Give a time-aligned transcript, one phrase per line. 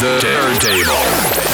[0.00, 1.53] the turntable.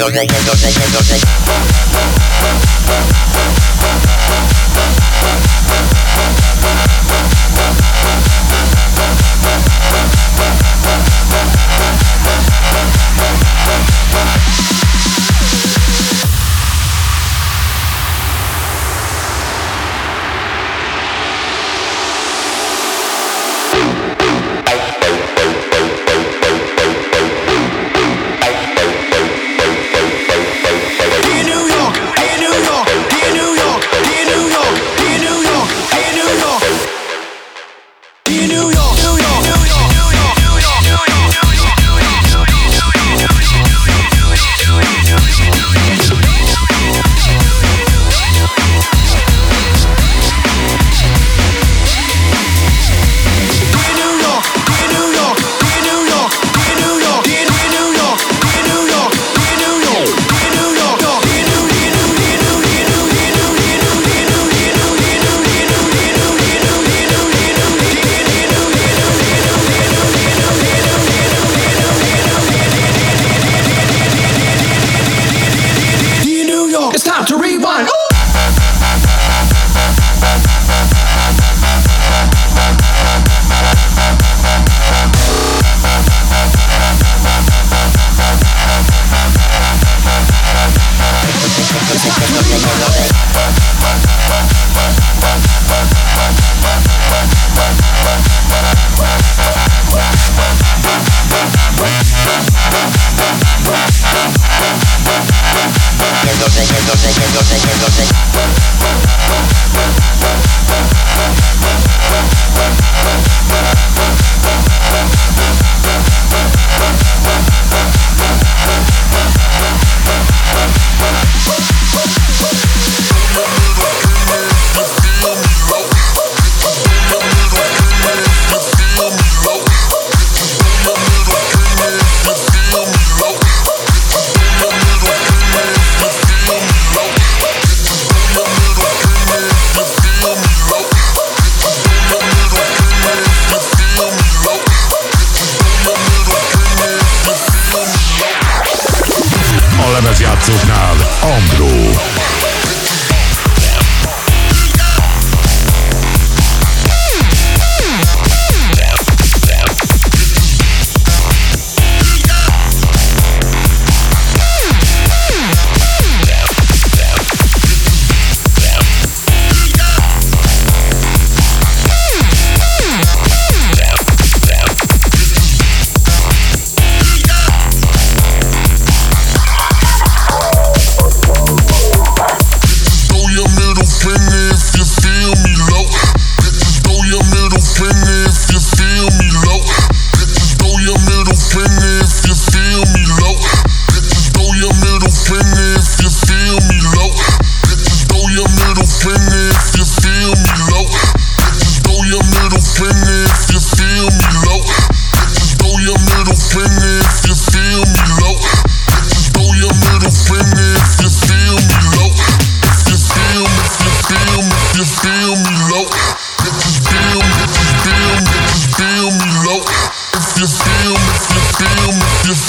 [0.00, 0.39] Yo, yo, yo.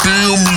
[0.03, 0.50] Kim.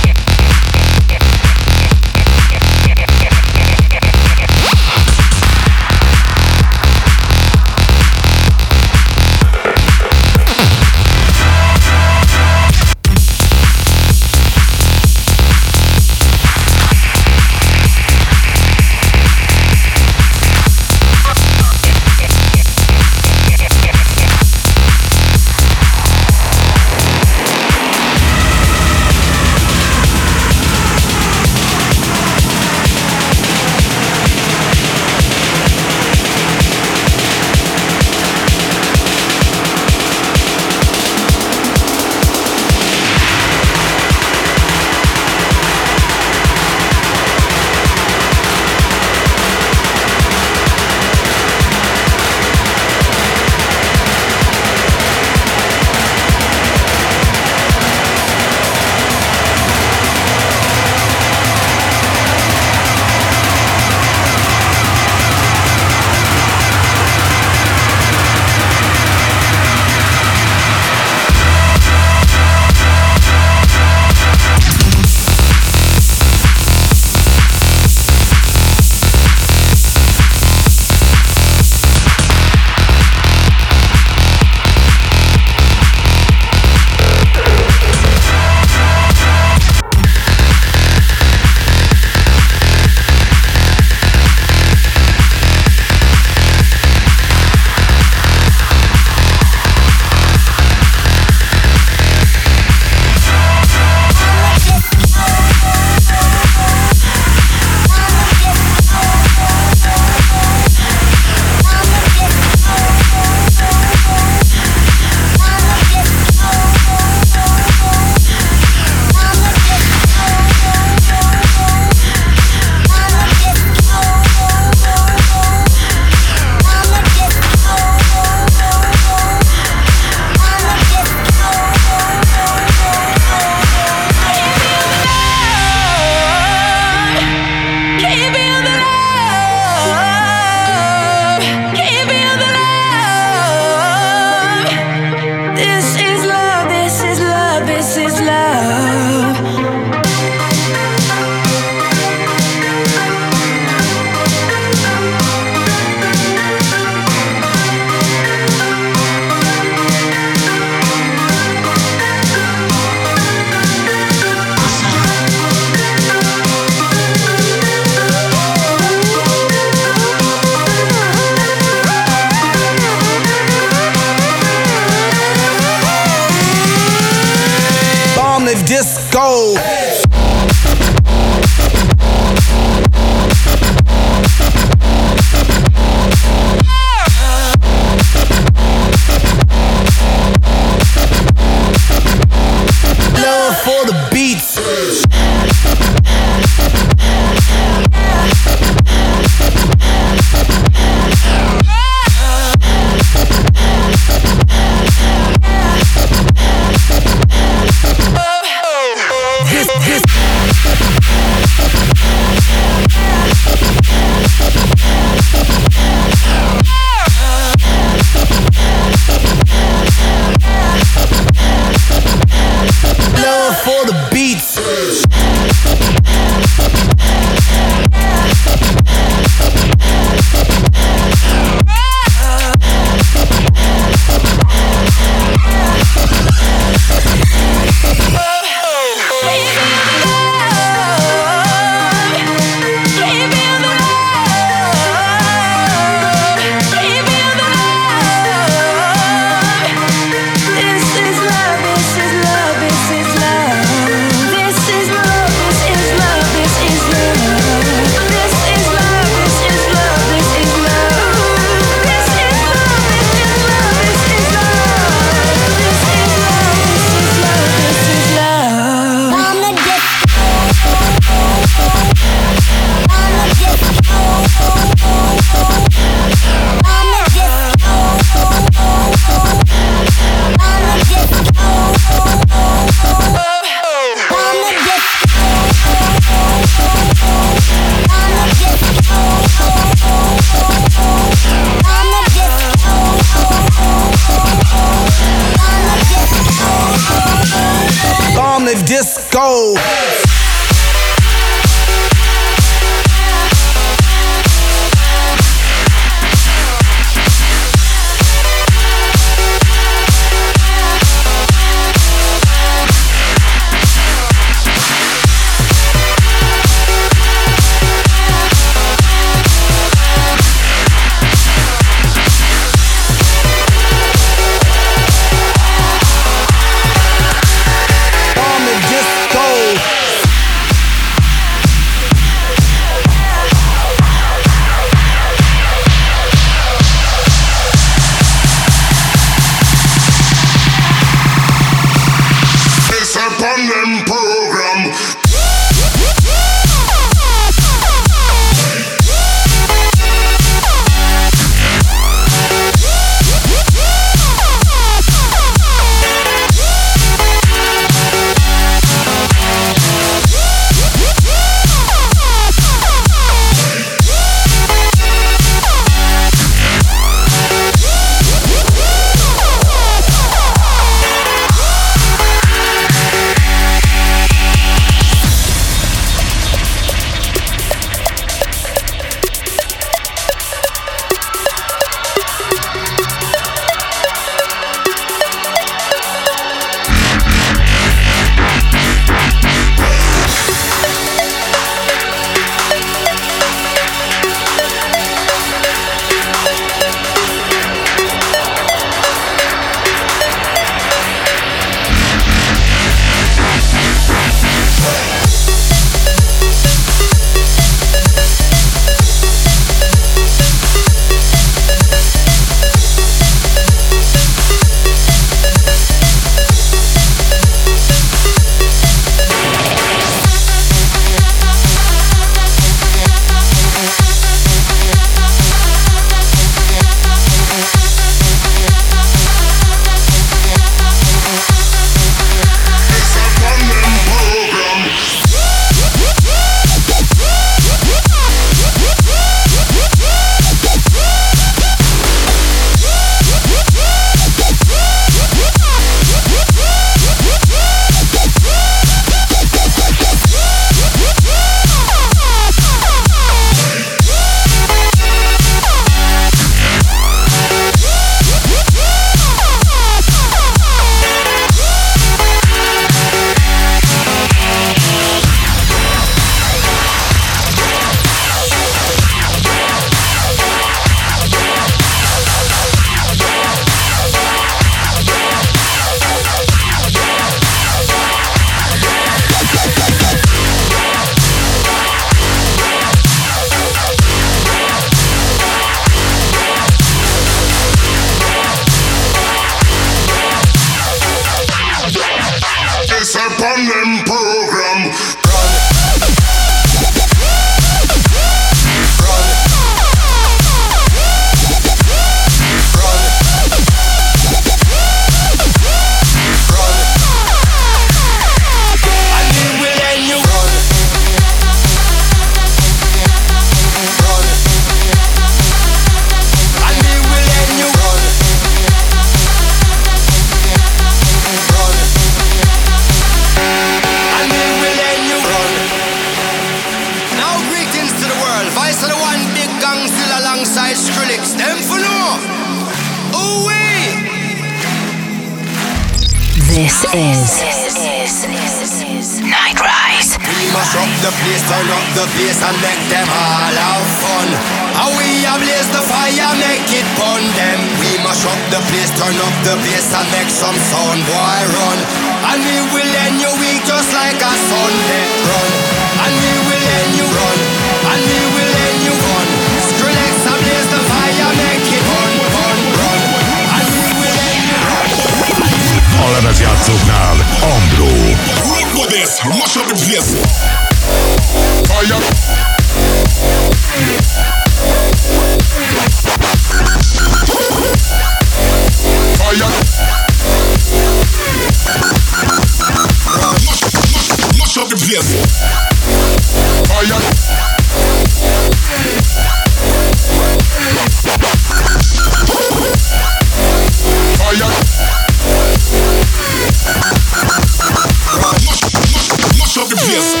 [599.63, 600.00] Yes.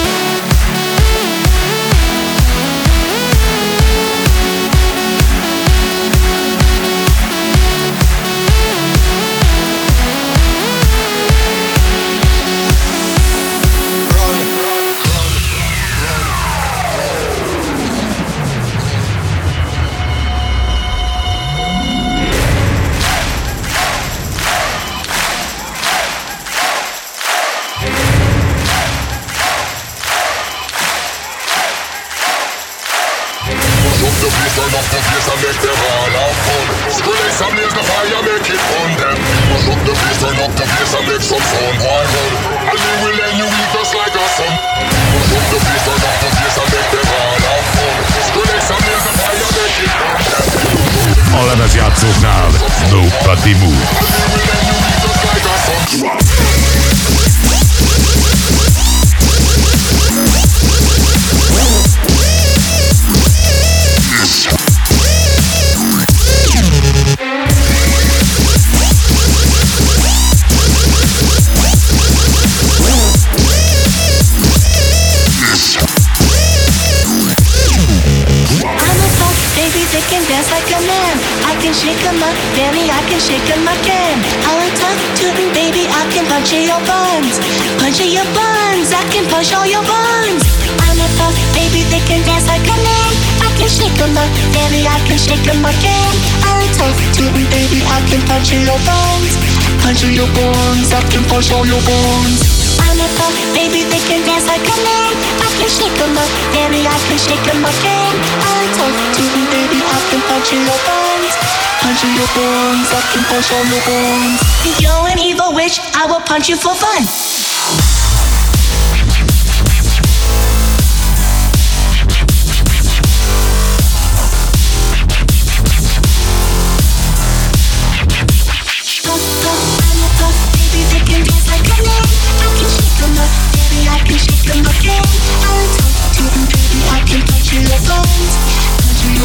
[104.07, 105.13] can dance like a man.
[105.41, 106.87] I can shake a up, baby.
[106.87, 108.17] I can shake 'em up, and
[108.53, 109.79] I talk to you, baby.
[109.83, 111.33] I can punch in your bones,
[111.81, 112.87] punch in your bones.
[112.99, 114.39] I can punch all your bones.
[114.79, 115.79] You're an evil witch.
[115.93, 118.00] I will punch you for fun.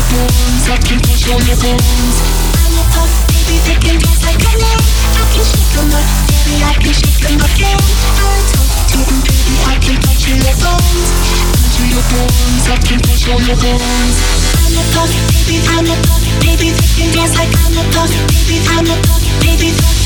[0.06, 2.16] I can touch your bones.
[2.62, 4.80] I'm your puff, baby, they can dance like a man.
[5.02, 7.74] I can shake them up, baby, I can shake them again.
[8.22, 11.10] I'll talk to baby, I can touch your bones.
[12.70, 14.16] I can touch your bones.
[14.62, 15.10] I'm your puff,
[15.42, 18.94] baby, I'm a puff, baby, they can dance like I'm a puff, baby, I'm a
[19.10, 20.05] puff, baby, puff.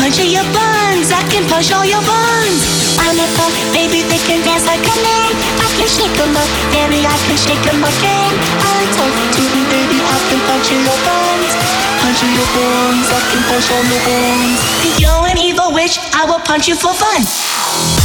[0.00, 1.12] punching your buns.
[1.12, 2.60] I can punch all your buns.
[3.04, 5.32] I'm a fun, baby, they can dance like a man.
[5.60, 8.32] I can shake them up, baby, I can shake them again.
[8.64, 11.52] I'm talking to me, baby, I can punch your buns.
[12.00, 14.58] Punch your buns, I can punch all your buns.
[14.96, 17.99] You're an evil witch, I will punch you for fun.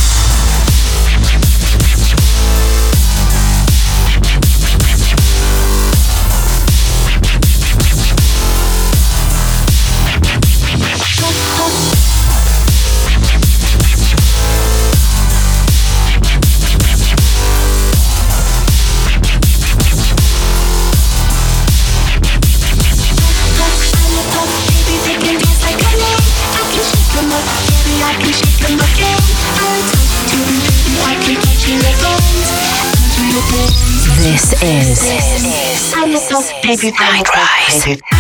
[36.76, 38.15] The soul, baby, NiteRise.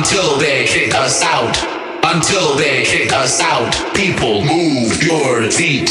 [0.00, 1.54] Until they kick us out.
[2.02, 3.70] Until they kick us out.
[3.94, 5.90] People, move your feet.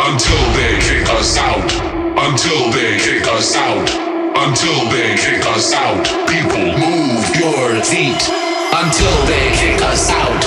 [0.00, 1.70] Until they kick us out.
[2.16, 3.86] Until they kick us out.
[4.34, 6.06] Until they kick us out.
[6.26, 8.50] People, move your feet.
[8.72, 10.42] until they kick us out,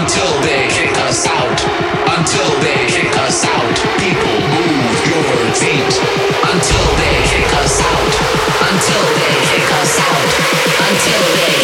[0.00, 1.58] until they kick us out,
[2.16, 3.76] until they kick us out.
[4.00, 5.94] People move your feet
[6.48, 8.12] until they kick us out,
[8.72, 10.30] until they kick us out,
[10.88, 11.57] until they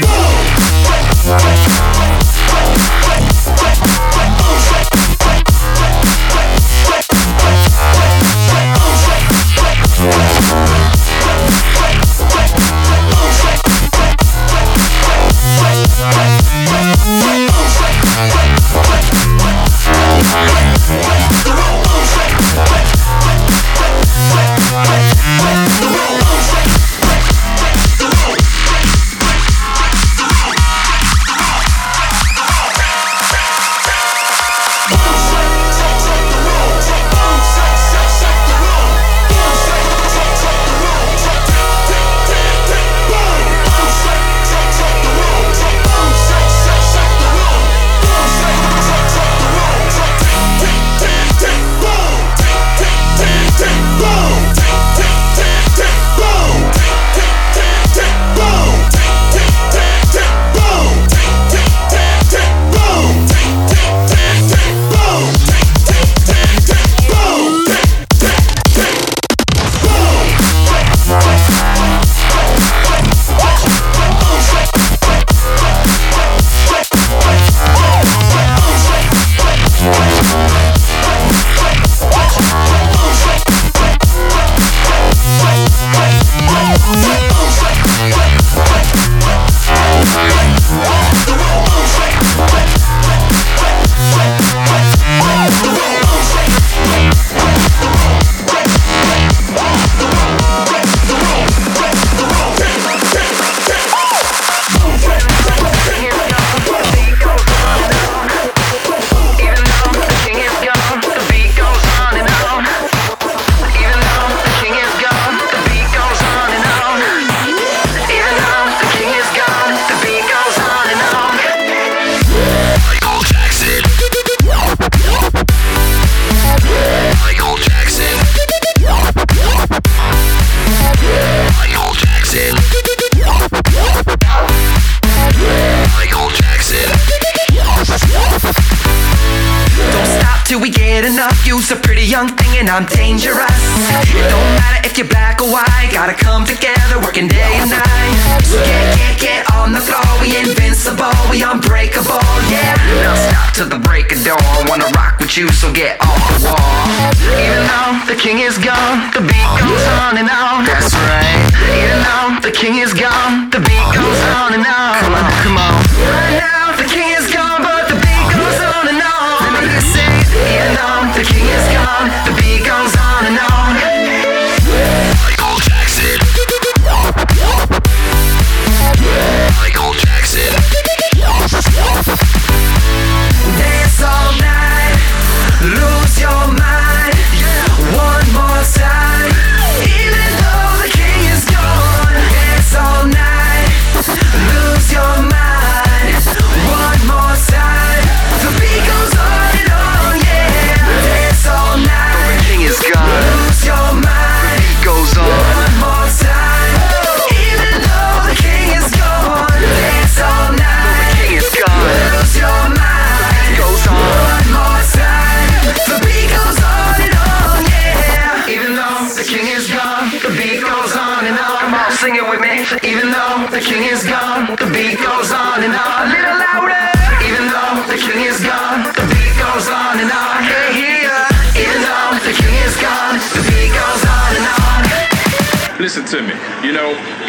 [0.00, 0.38] Boom!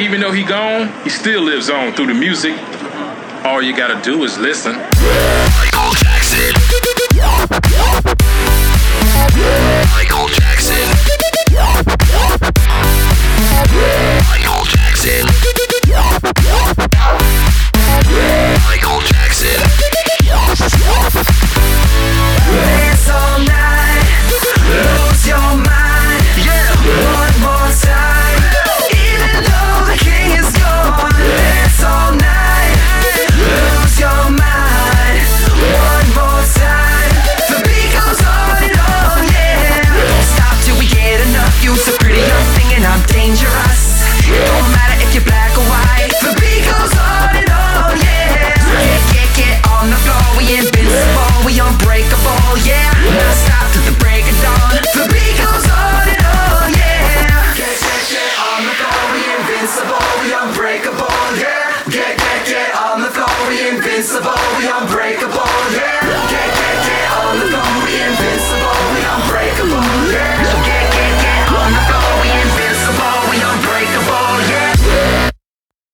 [0.10, 2.58] even though he gone, he still lives on through the music.
[3.46, 4.74] All you gotta do is listen.
[4.74, 6.52] Michael Jackson.
[9.94, 10.90] Michael Jackson.
[14.32, 15.49] Michael Jackson.